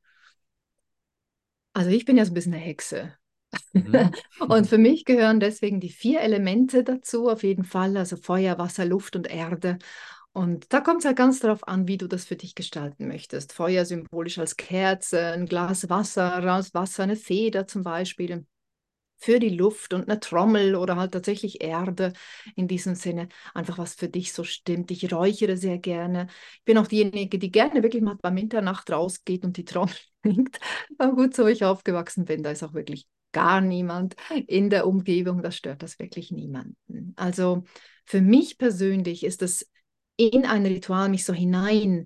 [1.74, 3.14] Also ich bin ja so ein bisschen eine Hexe.
[3.74, 4.12] Mhm.
[4.40, 8.86] und für mich gehören deswegen die vier Elemente dazu, auf jeden Fall, also Feuer, Wasser,
[8.86, 9.78] Luft und Erde.
[10.34, 13.52] Und da kommt es halt ganz darauf an, wie du das für dich gestalten möchtest.
[13.52, 18.46] Feuer symbolisch als Kerze, ein Glas Wasser, raus Wasser, eine Feder zum Beispiel
[19.22, 22.14] für die Luft und eine Trommel oder halt tatsächlich Erde
[22.56, 23.30] in diesem Sinne.
[23.54, 24.90] Einfach was für dich so stimmt.
[24.92, 26.28] Ich räuchere sehr gerne.
[26.58, 30.60] Ich bin auch diejenige, die gerne wirklich mal beim Mitternacht rausgeht und die Trommel singt.
[30.98, 34.16] Aber gut, so wie ich aufgewachsen bin, da ist auch wirklich gar niemand
[34.48, 35.42] in der Umgebung.
[35.44, 37.14] Das stört das wirklich niemanden.
[37.16, 37.64] Also
[38.06, 39.70] für mich persönlich ist es
[40.18, 42.06] in ein Ritual mich so hinein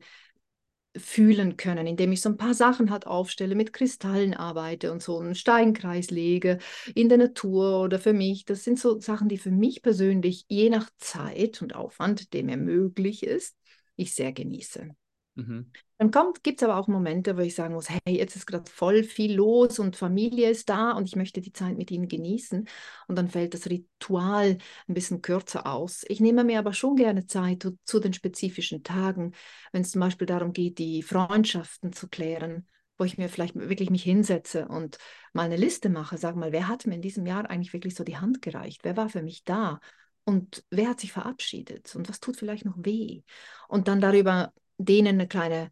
[0.98, 5.20] fühlen können, indem ich so ein paar Sachen halt aufstelle, mit Kristallen arbeite und so
[5.20, 6.60] einen Steinkreis lege
[6.94, 8.46] in der Natur oder für mich.
[8.46, 12.58] Das sind so Sachen, die für mich persönlich je nach Zeit und Aufwand, der mir
[12.58, 13.56] möglich ist,
[13.96, 14.96] ich sehr genieße.
[15.36, 15.72] Mhm.
[15.98, 16.12] Dann
[16.44, 19.36] gibt es aber auch Momente, wo ich sagen muss, hey, jetzt ist gerade voll viel
[19.36, 22.68] los und Familie ist da und ich möchte die Zeit mit ihnen genießen.
[23.08, 26.04] Und dann fällt das Ritual ein bisschen kürzer aus.
[26.08, 29.34] Ich nehme mir aber schon gerne Zeit zu, zu den spezifischen Tagen,
[29.72, 32.68] wenn es zum Beispiel darum geht, die Freundschaften zu klären,
[32.98, 34.98] wo ich mir vielleicht wirklich mich hinsetze und
[35.34, 38.04] mal eine Liste mache, sage mal, wer hat mir in diesem Jahr eigentlich wirklich so
[38.06, 38.82] die Hand gereicht?
[38.84, 39.80] Wer war für mich da?
[40.24, 41.96] Und wer hat sich verabschiedet?
[41.96, 43.22] Und was tut vielleicht noch weh?
[43.68, 45.72] Und dann darüber denen eine kleine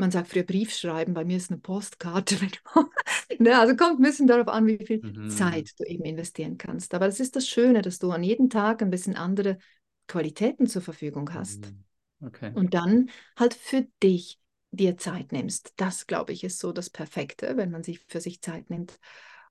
[0.00, 2.36] man sagt früher Brief schreiben, bei mir ist eine Postkarte.
[3.38, 5.30] ne, also kommt ein bisschen darauf an, wie viel mhm.
[5.30, 6.94] Zeit du eben investieren kannst.
[6.94, 9.58] Aber das ist das Schöne, dass du an jedem Tag ein bisschen andere
[10.08, 11.60] Qualitäten zur Verfügung hast.
[11.60, 11.84] Mhm.
[12.26, 12.50] Okay.
[12.54, 14.40] Und dann halt für dich
[14.72, 15.74] dir Zeit nimmst.
[15.76, 18.98] Das, glaube ich, ist so das Perfekte, wenn man sich für sich Zeit nimmt.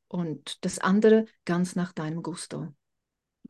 [0.07, 2.73] Und das andere ganz nach deinem Gusto.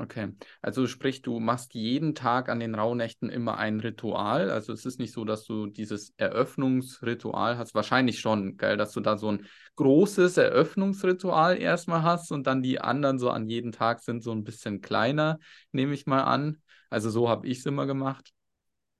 [0.02, 0.30] Okay,
[0.62, 4.50] also sprich, du machst jeden Tag an den Rauhnächten immer ein Ritual.
[4.50, 7.76] Also es ist nicht so, dass du dieses Eröffnungsritual hast.
[7.76, 12.80] Wahrscheinlich schon, geil, dass du da so ein großes Eröffnungsritual erstmal hast und dann die
[12.80, 15.38] anderen so an jeden Tag sind so ein bisschen kleiner,
[15.74, 16.62] nehme ich mal an.
[16.90, 18.32] Also so habe ich es immer gemacht.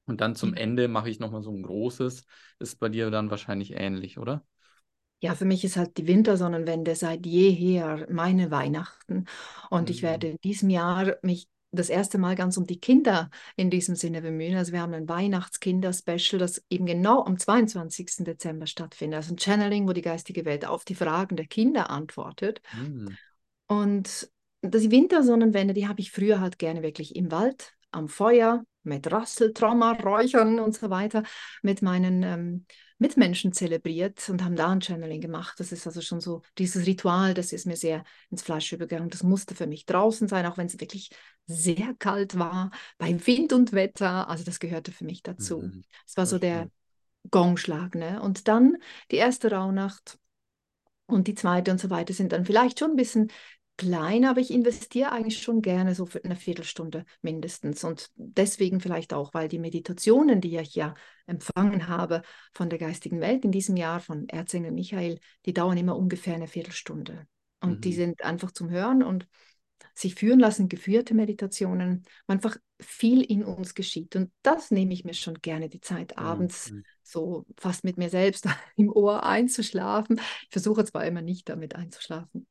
[0.06, 2.26] Und dann zum Ende mache ich nochmal so ein großes.
[2.60, 4.44] Ist bei dir dann wahrscheinlich ähnlich, oder?
[5.22, 9.26] Ja, für mich ist halt die Wintersonnenwende seit jeher meine Weihnachten.
[9.70, 9.92] Und mhm.
[9.92, 13.96] ich werde in diesem Jahr mich das erste Mal ganz um die Kinder in diesem
[13.96, 14.56] Sinne bemühen.
[14.56, 18.24] Also wir haben ein Weihnachtskinder-Special, das eben genau am 22.
[18.24, 19.18] Dezember stattfindet.
[19.18, 22.62] Also ein Channeling, wo die geistige Welt auf die Fragen der Kinder antwortet.
[22.74, 23.18] Mhm.
[23.68, 24.32] Und
[24.64, 30.00] die Wintersonnenwende, die habe ich früher halt gerne wirklich im Wald, am Feuer, mit Rasseltrommer,
[30.02, 31.24] Räuchern und so weiter,
[31.62, 32.66] mit meinen ähm,
[32.98, 35.60] Mitmenschen zelebriert und haben da ein Channeling gemacht.
[35.60, 39.10] Das ist also schon so dieses Ritual, das ist mir sehr ins Fleisch übergegangen.
[39.10, 41.10] Das musste für mich draußen sein, auch wenn es wirklich
[41.46, 44.30] sehr kalt war, bei Wind und Wetter.
[44.30, 45.62] Also das gehörte für mich dazu.
[45.62, 45.84] Mhm.
[46.06, 46.70] Es war so der
[47.32, 47.96] Gongschlag.
[47.96, 48.22] Ne?
[48.22, 48.78] Und dann
[49.12, 50.20] die erste Rauhnacht
[51.06, 53.32] und die zweite und so weiter sind dann vielleicht schon ein bisschen
[53.80, 57.86] klein, aber ich investiere eigentlich schon gerne so für eine Viertelstunde mindestens.
[57.86, 60.96] Und deswegen vielleicht auch, weil die Meditationen, die ich ja
[61.28, 65.96] empfangen habe von der geistigen Welt in diesem Jahr von Erzengel Michael, die dauern immer
[65.96, 67.26] ungefähr eine Viertelstunde.
[67.62, 67.82] Und mhm.
[67.82, 69.28] die sind einfach zum Hören und
[69.96, 74.14] sich führen lassen, geführte Meditationen, wo einfach viel in uns geschieht.
[74.18, 76.84] Und das nehme ich mir schon gerne die Zeit, abends mhm.
[77.02, 80.20] so fast mit mir selbst im Ohr einzuschlafen.
[80.44, 82.46] Ich versuche zwar immer nicht damit einzuschlafen,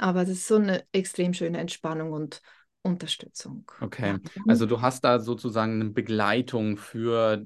[0.00, 2.40] aber das ist so eine extrem schöne Entspannung und
[2.82, 3.70] Unterstützung.
[3.82, 4.16] Okay,
[4.48, 7.44] also du hast da sozusagen eine Begleitung für,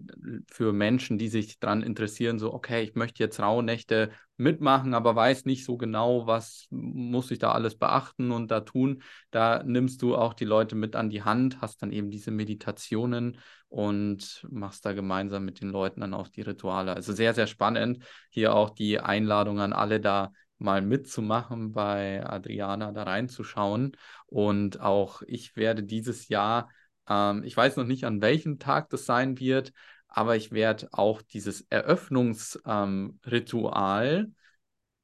[0.48, 5.44] für Menschen, die sich daran interessieren, so, okay, ich möchte jetzt Rauhnächte mitmachen, aber weiß
[5.44, 9.02] nicht so genau, was muss ich da alles beachten und da tun.
[9.32, 13.38] Da nimmst du auch die Leute mit an die Hand, hast dann eben diese Meditationen
[13.68, 16.94] und machst da gemeinsam mit den Leuten dann auch die Rituale.
[16.94, 18.04] Also sehr, sehr spannend.
[18.30, 23.96] Hier auch die Einladung an alle da mal mitzumachen, bei Adriana da reinzuschauen.
[24.26, 26.68] Und auch ich werde dieses Jahr,
[27.08, 29.72] ähm, ich weiß noch nicht, an welchem Tag das sein wird,
[30.08, 34.34] aber ich werde auch dieses Eröffnungsritual ähm,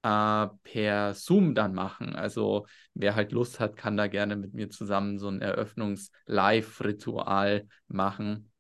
[0.02, 2.16] äh, per Zoom dann machen.
[2.16, 8.50] Also wer halt Lust hat, kann da gerne mit mir zusammen so ein Eröffnungs-Live-Ritual machen.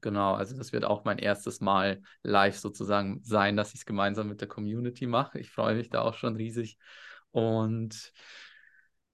[0.00, 4.28] Genau, also das wird auch mein erstes Mal live sozusagen sein, dass ich es gemeinsam
[4.28, 5.38] mit der Community mache.
[5.38, 6.78] Ich freue mich da auch schon riesig.
[7.32, 8.12] Und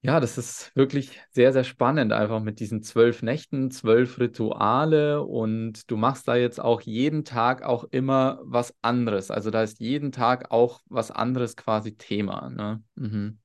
[0.03, 5.91] ja, das ist wirklich sehr, sehr spannend, einfach mit diesen zwölf Nächten, zwölf Rituale und
[5.91, 9.33] du machst da jetzt auch jeden Tag auch immer was anderes.
[9.33, 12.51] Also da ist jeden Tag auch was anderes quasi Thema.
[12.51, 12.85] Ne?
[12.95, 13.39] Mhm.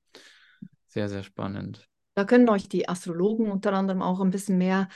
[0.86, 1.88] Sehr, sehr spannend.
[2.14, 4.88] Da können euch die Astrologen unter anderem auch ein bisschen mehr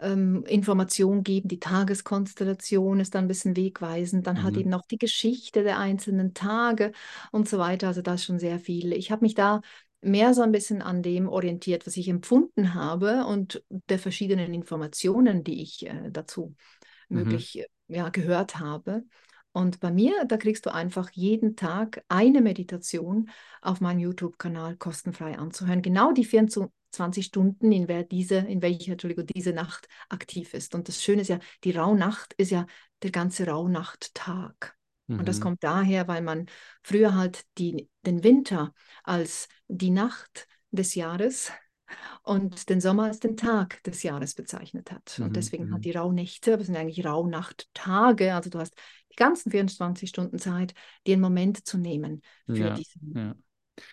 [0.00, 1.48] ähm, Informationen geben.
[1.48, 4.26] Die Tageskonstellation ist dann ein bisschen wegweisend.
[4.26, 4.42] Dann mhm.
[4.44, 6.92] halt eben auch die Geschichte der einzelnen Tage
[7.32, 7.88] und so weiter.
[7.88, 8.92] Also da ist schon sehr viel.
[8.92, 9.60] Ich habe mich da
[10.00, 15.42] mehr so ein bisschen an dem orientiert, was ich empfunden habe und der verschiedenen Informationen,
[15.42, 16.54] die ich äh, dazu
[17.08, 17.18] mhm.
[17.18, 19.04] möglich ja, gehört habe.
[19.52, 23.30] Und bei mir, da kriegst du einfach jeden Tag eine Meditation
[23.60, 25.82] auf meinem YouTube-Kanal kostenfrei anzuhören.
[25.82, 26.68] Genau die 24
[27.22, 30.74] Stunden, in, wer diese, in welcher Entschuldigung, diese Nacht aktiv ist.
[30.74, 32.66] Und das Schöne ist ja, die Rauhnacht ist ja
[33.02, 34.76] der ganze Rauhnachttag.
[35.06, 35.20] Mhm.
[35.20, 35.42] Und das mhm.
[35.42, 36.46] kommt daher, weil man
[36.82, 38.74] früher halt die, den Winter
[39.04, 41.52] als die Nacht des Jahres
[42.22, 45.16] und den Sommer als den Tag des Jahres bezeichnet hat.
[45.18, 45.26] Mhm.
[45.26, 45.82] Und deswegen hat mhm.
[45.82, 48.74] die Rauhnächte, das sind eigentlich Rauhnachttage, also du hast
[49.10, 50.74] die ganzen 24 Stunden Zeit,
[51.06, 53.34] dir einen Moment zu nehmen für ja, diesen ja.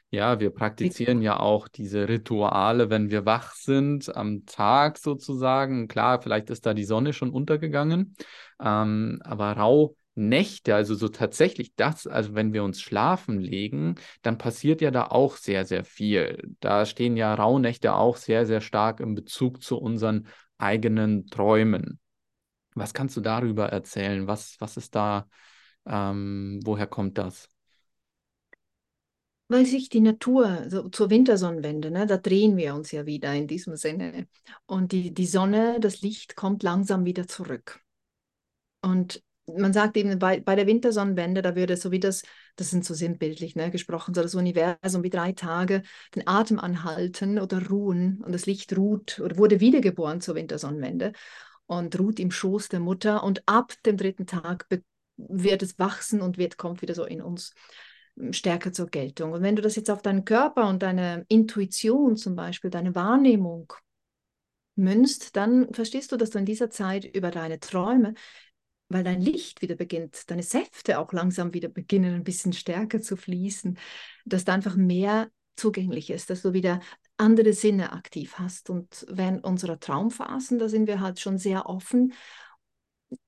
[0.10, 5.88] Ja, wir praktizieren ja auch diese Rituale, wenn wir wach sind, am Tag sozusagen.
[5.88, 8.16] Klar, vielleicht ist da die Sonne schon untergegangen,
[8.62, 14.82] ähm, aber Rauhnächte, also so tatsächlich das, also wenn wir uns schlafen legen, dann passiert
[14.82, 16.56] ja da auch sehr, sehr viel.
[16.60, 22.00] Da stehen ja Rauhnächte auch sehr, sehr stark im Bezug zu unseren eigenen Träumen.
[22.76, 24.28] Was kannst du darüber erzählen?
[24.28, 25.28] Was, was ist da,
[25.86, 27.50] ähm, woher kommt das?
[29.48, 33.48] Weil sich die Natur, so zur Wintersonnenwende, ne, da drehen wir uns ja wieder in
[33.48, 34.28] diesem Sinne.
[34.66, 37.82] Und die, die Sonne, das Licht kommt langsam wieder zurück.
[38.82, 42.24] Und man sagt eben bei, bei der Wintersonnenwende, da würde so wie das,
[42.56, 45.84] das sind so sinnbildlich ne, gesprochen, so das Universum wie drei Tage
[46.16, 51.14] den Atem anhalten oder ruhen und das Licht ruht oder wurde wiedergeboren zur Wintersonnenwende
[51.68, 54.68] und ruht im Schoß der Mutter und ab dem dritten Tag
[55.18, 57.54] wird es wachsen und wird, kommt wieder so in uns
[58.32, 59.34] stärker zur Geltung.
[59.34, 63.74] Und wenn du das jetzt auf deinen Körper und deine Intuition zum Beispiel, deine Wahrnehmung
[64.76, 68.14] münzt, dann verstehst du, dass du in dieser Zeit über deine Träume,
[68.90, 73.18] weil dein Licht wieder beginnt, deine Säfte auch langsam wieder beginnen, ein bisschen stärker zu
[73.18, 73.78] fließen,
[74.26, 76.82] dass da einfach mehr zugänglich ist, dass du wieder
[77.18, 78.70] andere Sinne aktiv hast.
[78.70, 82.14] Und während unserer Traumphasen, da sind wir halt schon sehr offen,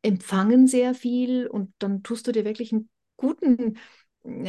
[0.02, 3.78] empfangen sehr viel und dann tust du dir wirklich einen guten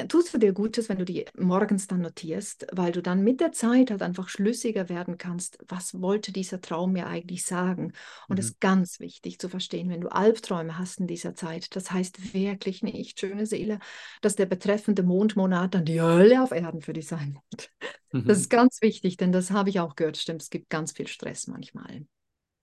[0.08, 3.52] tust du dir Gutes, wenn du die morgens dann notierst, weil du dann mit der
[3.52, 7.92] Zeit halt einfach schlüssiger werden kannst, was wollte dieser Traum mir eigentlich sagen.
[8.28, 8.36] Und mhm.
[8.36, 12.34] das ist ganz wichtig zu verstehen, wenn du Albträume hast in dieser Zeit, das heißt
[12.34, 13.78] wirklich nicht, schöne Seele,
[14.20, 17.70] dass der betreffende Mondmonat dann die Hölle auf Erden für dich sein wird.
[18.12, 18.26] Mhm.
[18.26, 21.06] Das ist ganz wichtig, denn das habe ich auch gehört, stimmt, es gibt ganz viel
[21.06, 22.04] Stress manchmal.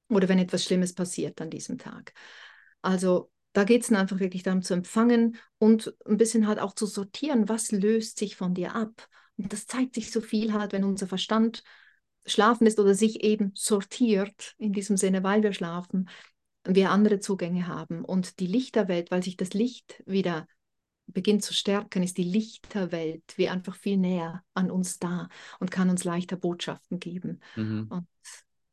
[0.10, 2.14] Oder wenn etwas Schlimmes passiert an diesem Tag.
[2.82, 6.74] Also da geht es dann einfach wirklich darum zu empfangen und ein bisschen halt auch
[6.74, 9.08] zu sortieren, was löst sich von dir ab.
[9.38, 11.64] Und das zeigt sich so viel halt, wenn unser Verstand
[12.26, 16.10] schlafen ist oder sich eben sortiert, in diesem Sinne, weil wir schlafen,
[16.66, 18.04] wir andere Zugänge haben.
[18.04, 20.48] Und die Lichterwelt, weil sich das Licht wieder
[21.08, 25.30] beginnt zu stärken, ist die Lichterwelt wie einfach viel näher an uns da
[25.62, 27.40] und kann uns leichter Botschaften geben.
[27.56, 27.88] Mhm.
[27.90, 28.08] Und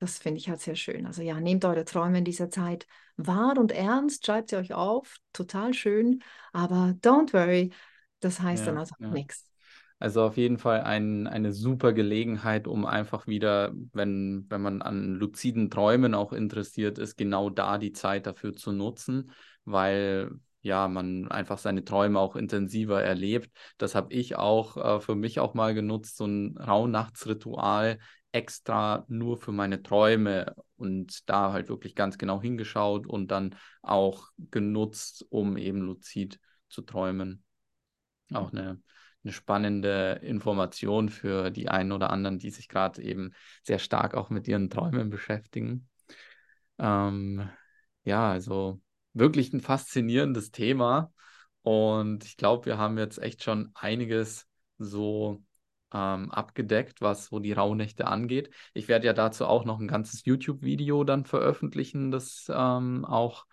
[0.03, 1.07] das finde ich halt sehr schön.
[1.07, 5.19] Also ja, nehmt eure Träume in dieser Zeit wahr und ernst, schreibt sie euch auf,
[5.33, 7.71] total schön, aber don't worry,
[8.19, 9.11] das heißt ja, dann also ja.
[9.11, 9.47] nichts.
[10.01, 15.15] Also auf jeden Fall ein, eine super Gelegenheit, um einfach wieder, wenn, wenn man an
[15.15, 19.31] luziden Träumen auch interessiert ist, genau da die Zeit dafür zu nutzen,
[19.65, 23.53] weil ja, man einfach seine Träume auch intensiver erlebt.
[23.79, 27.99] Das habe ich auch äh, für mich auch mal genutzt, so ein Rauhnachtsritual
[28.33, 34.31] extra nur für meine Träume und da halt wirklich ganz genau hingeschaut und dann auch
[34.51, 37.45] genutzt, um eben luzid zu träumen.
[38.33, 38.81] Auch eine
[39.25, 44.31] eine spannende Information für die einen oder anderen, die sich gerade eben sehr stark auch
[44.31, 45.89] mit ihren Träumen beschäftigen.
[46.79, 47.49] Ähm,
[48.05, 48.81] ja, also
[49.13, 51.13] wirklich ein faszinierendes Thema.
[51.63, 55.43] Und ich glaube, wir haben jetzt echt schon einiges so
[55.93, 58.51] ähm, abgedeckt, was so die Rauhnächte angeht.
[58.75, 63.47] Ich werde ja dazu auch noch ein ganzes YouTube-Video dann veröffentlichen, das ähm, auch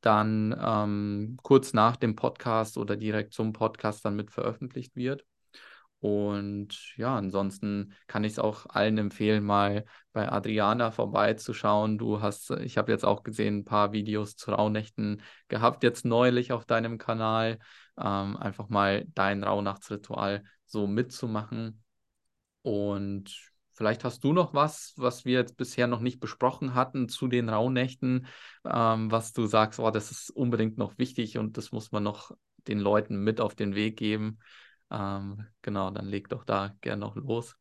[0.00, 5.24] dann ähm, kurz nach dem Podcast oder direkt zum Podcast dann mit veröffentlicht wird.
[6.00, 11.98] Und ja, ansonsten kann ich es auch allen empfehlen, mal bei Adriana vorbeizuschauen.
[11.98, 16.52] Du hast, ich habe jetzt auch gesehen, ein paar Videos zu Rauhnächten gehabt, jetzt neulich
[16.52, 17.58] auf deinem Kanal.
[17.98, 21.82] Ähm, einfach mal dein Rauhnachtsritual so mitzumachen.
[22.62, 27.28] Und Vielleicht hast du noch was, was wir jetzt bisher noch nicht besprochen hatten zu
[27.28, 28.26] den Rauhnächten,
[28.64, 32.30] ähm, was du sagst, oh, das ist unbedingt noch wichtig und das muss man noch
[32.68, 34.38] den Leuten mit auf den Weg geben.
[34.90, 37.54] Ähm, genau, dann leg doch da gern noch los.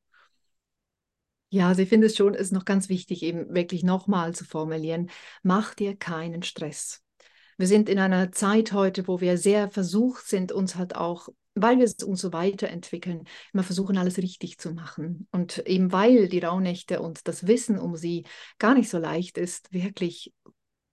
[1.49, 5.09] Ja, also ich finde es schon, ist noch ganz wichtig, eben wirklich nochmal zu formulieren,
[5.43, 7.04] mach dir keinen Stress.
[7.57, 11.79] Wir sind in einer Zeit heute, wo wir sehr versucht sind, uns halt auch weil
[11.79, 15.27] wir uns so weiterentwickeln, immer versuchen, alles richtig zu machen.
[15.31, 18.25] Und eben weil die Rauhnächte und das Wissen um sie
[18.59, 20.33] gar nicht so leicht ist, wirklich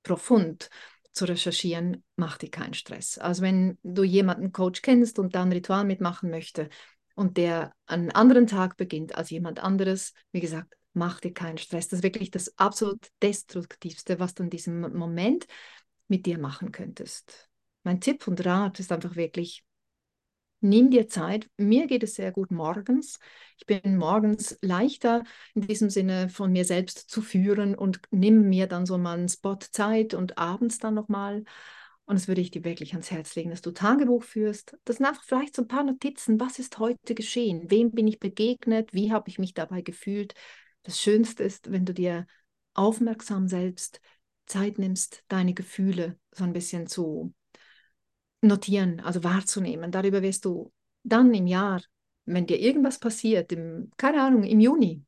[0.04, 0.70] profund
[1.12, 3.18] zu recherchieren, macht dir keinen Stress.
[3.18, 6.68] Also wenn du jemanden Coach kennst und dann ein Ritual mitmachen möchte
[7.14, 11.88] und der einen anderen Tag beginnt als jemand anderes, wie gesagt, mach dir keinen Stress.
[11.88, 15.46] Das ist wirklich das absolut Destruktivste, was du in diesem Moment
[16.12, 17.48] mit dir machen könntest.
[17.84, 19.64] Mein Tipp und Rat ist einfach wirklich,
[20.60, 21.48] nimm dir Zeit.
[21.56, 23.18] Mir geht es sehr gut morgens.
[23.56, 28.66] Ich bin morgens leichter in diesem Sinne von mir selbst zu führen und nimm mir
[28.66, 31.44] dann so mal einen Spot Zeit und abends dann nochmal.
[32.04, 34.76] Und das würde ich dir wirklich ans Herz legen, dass du Tagebuch führst.
[34.84, 36.38] Das sind einfach vielleicht so ein paar Notizen.
[36.38, 37.70] Was ist heute geschehen?
[37.70, 38.92] Wem bin ich begegnet?
[38.92, 40.34] Wie habe ich mich dabei gefühlt?
[40.82, 42.26] Das Schönste ist, wenn du dir
[42.74, 44.02] aufmerksam selbst
[44.46, 47.34] Zeit nimmst, deine Gefühle so ein bisschen zu
[48.40, 49.90] notieren, also wahrzunehmen.
[49.90, 50.72] Darüber wirst du
[51.04, 51.82] dann im Jahr,
[52.24, 55.04] wenn dir irgendwas passiert, im, keine Ahnung, im Juni,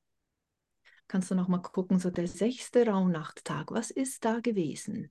[1.09, 5.11] kannst du nochmal gucken, so der sechste Rauhnachttag, was ist da gewesen?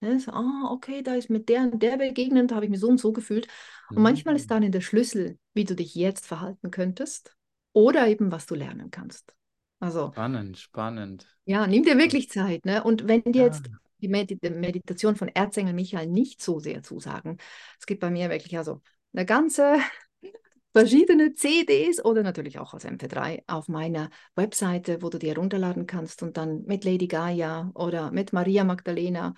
[0.00, 2.80] Ja, so, ah, okay, da ist mit der und der begegnet, da habe ich mich
[2.80, 3.48] so und so gefühlt.
[3.90, 4.02] Und mhm.
[4.02, 7.36] manchmal ist dann in der Schlüssel, wie du dich jetzt verhalten könntest
[7.74, 9.34] oder eben, was du lernen kannst.
[9.80, 11.26] Also, spannend, spannend.
[11.46, 12.64] Ja, nimm dir wirklich Zeit.
[12.64, 12.84] Ne?
[12.84, 13.68] Und wenn dir jetzt
[14.00, 17.38] die Meditation von Erzengel Michael nicht so sehr zusagen.
[17.78, 18.80] Es gibt bei mir wirklich also
[19.12, 19.76] eine ganze
[20.72, 26.22] verschiedene CDs oder natürlich auch als MP3 auf meiner Webseite, wo du dir herunterladen kannst
[26.22, 29.34] und dann mit Lady Gaia oder mit Maria Magdalena,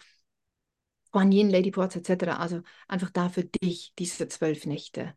[1.11, 2.39] Guan Yin, Lady Ports etc.
[2.39, 5.15] Also einfach da für dich diese zwölf Nächte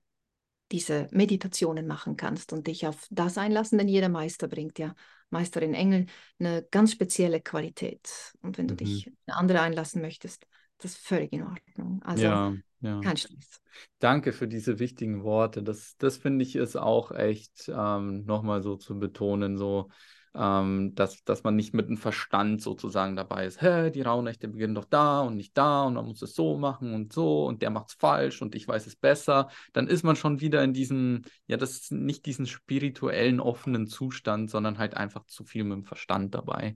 [0.72, 4.96] diese Meditationen machen kannst und dich auf das einlassen, denn jeder Meister bringt ja
[5.30, 6.06] Meisterin Engel
[6.40, 8.34] eine ganz spezielle Qualität.
[8.42, 8.78] Und wenn du mhm.
[8.78, 10.46] dich eine andere einlassen möchtest,
[10.78, 12.02] das ist völlig in Ordnung.
[12.04, 13.00] Also ja, ja.
[13.02, 13.62] kein Stress.
[14.00, 15.64] Danke für diese wichtigen Worte.
[15.64, 19.90] Das, das finde ich ist auch echt ähm, nochmal so zu betonen, so
[20.38, 24.76] ähm, dass, dass man nicht mit dem Verstand sozusagen dabei ist, hä, die Rauhnächte beginnen
[24.76, 27.70] doch da und nicht da und man muss es so machen und so und der
[27.70, 31.22] macht es falsch und ich weiß es besser, dann ist man schon wieder in diesem,
[31.48, 35.86] ja, das ist nicht diesen spirituellen, offenen Zustand, sondern halt einfach zu viel mit dem
[35.86, 36.76] Verstand dabei.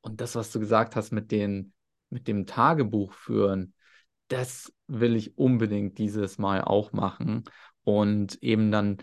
[0.00, 1.72] Und das, was du gesagt hast mit den,
[2.10, 3.74] mit dem Tagebuch führen,
[4.28, 7.44] das will ich unbedingt dieses Mal auch machen
[7.84, 8.98] und eben dann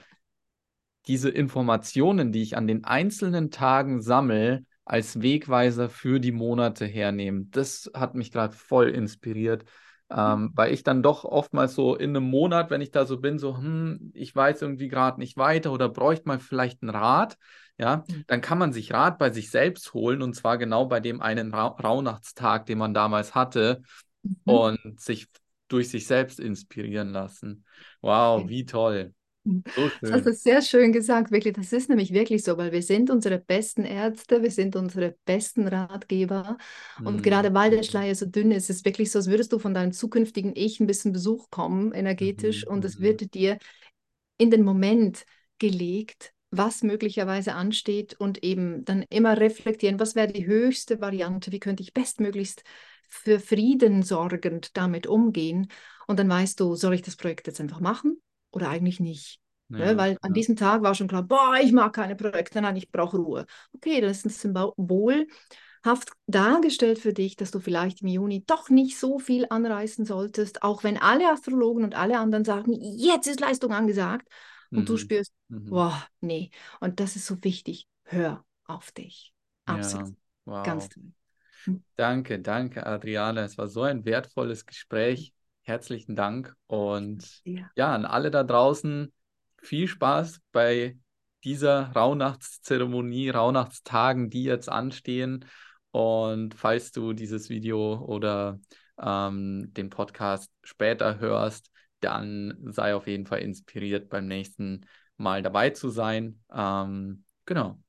[1.08, 7.50] diese Informationen, die ich an den einzelnen Tagen sammle, als Wegweiser für die Monate hernehmen.
[7.52, 9.64] Das hat mich gerade voll inspiriert,
[10.10, 13.40] ähm, weil ich dann doch oftmals so in einem Monat, wenn ich da so bin,
[13.40, 17.38] so, hm, ich weiß irgendwie gerade nicht weiter oder bräuchte mal vielleicht einen Rat,
[17.78, 18.26] ja, mhm.
[18.28, 21.54] dann kann man sich Rat bei sich selbst holen und zwar genau bei dem einen
[21.54, 23.82] Ra Rauhnachtstag, den man damals hatte
[24.24, 24.36] mhm.
[24.44, 25.28] und sich
[25.68, 27.64] durch sich selbst inspirieren lassen.
[28.02, 29.14] Wow, wie toll.
[29.44, 29.62] So.
[30.02, 31.56] Das hast du sehr schön gesagt, wirklich.
[31.56, 35.68] Das ist nämlich wirklich so, weil wir sind unsere besten Ärzte, wir sind unsere besten
[35.68, 36.58] Ratgeber.
[37.04, 37.22] Und mhm.
[37.22, 39.74] gerade weil der Schleier so dünn ist, ist es wirklich so, als würdest du von
[39.74, 42.74] deinem zukünftigen Ich ein bisschen Besuch kommen, energetisch, mhm.
[42.74, 43.04] und es mhm.
[43.04, 43.58] wird dir
[44.38, 45.26] in den Moment
[45.60, 51.60] gelegt, was möglicherweise ansteht und eben dann immer reflektieren, was wäre die höchste Variante, wie
[51.60, 52.64] könnte ich bestmöglichst
[53.08, 55.68] für Frieden sorgend damit umgehen.
[56.08, 58.22] Und dann weißt du, soll ich das Projekt jetzt einfach machen?
[58.52, 59.40] Oder eigentlich nicht.
[59.70, 59.80] Ne?
[59.80, 59.98] Ja, ne?
[59.98, 60.34] Weil an ja.
[60.34, 63.46] diesem Tag war schon klar, boah, ich mag keine Projekte, nein, ich brauche Ruhe.
[63.74, 65.28] Okay, das ist ein Symbol
[65.84, 70.64] haft dargestellt für dich, dass du vielleicht im Juni doch nicht so viel anreißen solltest,
[70.64, 74.28] auch wenn alle Astrologen und alle anderen sagen, jetzt ist Leistung angesagt
[74.70, 74.86] und mhm.
[74.86, 75.66] du spürst, mhm.
[75.66, 76.52] boah, nee.
[76.80, 77.88] Und das ist so wichtig.
[78.04, 79.34] Hör auf dich.
[79.66, 80.10] Absolut.
[80.10, 80.14] Ja,
[80.46, 80.66] wow.
[80.66, 81.04] Ganz toll.
[81.64, 81.84] Hm.
[81.96, 83.44] Danke, danke, Adriana.
[83.44, 85.34] Es war so ein wertvolles Gespräch
[85.72, 87.72] herzlichen Dank und ja.
[87.76, 89.12] ja, an alle da draußen
[89.58, 90.98] viel Spaß bei
[91.46, 95.46] dieser Rauhnachtszeremonie, Rauhnachtstagen, die jetzt anstehen.
[95.92, 98.60] Und falls du dieses Video oder
[99.02, 105.70] ähm, den Podcast später hörst, dann sei auf jeden Fall inspiriert, beim nächsten Mal dabei
[105.70, 106.44] zu sein.
[106.54, 107.80] Ähm, genau.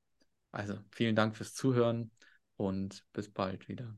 [0.53, 2.13] Also vielen Dank fürs Zuhören
[2.57, 3.97] und bis bald wieder.